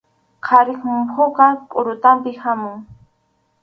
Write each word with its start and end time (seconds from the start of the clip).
Qharip 0.47 0.79
muhunqa 0.93 1.47
qʼurutanpi 1.71 2.31
hamun. 2.43 2.77